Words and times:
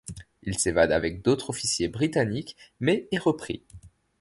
Il 0.41 0.57
s'évade 0.57 0.91
avec 0.91 1.21
d'autres 1.21 1.51
officiers 1.51 1.87
britanniques, 1.87 2.57
mais 2.79 3.07
est 3.11 3.19
repris. 3.19 3.61